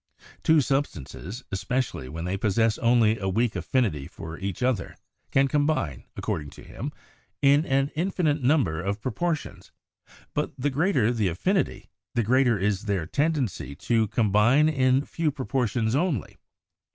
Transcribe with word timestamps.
Two 0.41 0.61
substances, 0.61 1.43
especially 1.51 2.09
when 2.09 2.25
they 2.25 2.35
possess 2.35 2.79
only 2.79 3.19
a 3.19 3.29
weak 3.29 3.53
affin 3.53 3.85
ity 3.85 4.07
for 4.07 4.35
each 4.35 4.63
other, 4.63 4.95
can 5.29 5.47
combine, 5.47 6.05
according 6.15 6.49
to 6.49 6.63
him, 6.63 6.91
in 7.43 7.67
an 7.67 7.91
infinite 7.95 8.41
number 8.41 8.81
of 8.81 8.99
proportions; 8.99 9.71
but 10.33 10.53
the 10.57 10.71
greater 10.71 11.11
the 11.13 11.27
affinity, 11.27 11.87
the 12.15 12.23
greater 12.23 12.57
is 12.57 12.85
their 12.85 13.05
tendency 13.05 13.75
to 13.75 14.07
combine 14.07 14.67
in 14.67 15.05
few 15.05 15.31
propor 15.31 15.69
tions 15.69 15.93
only. 15.95 16.39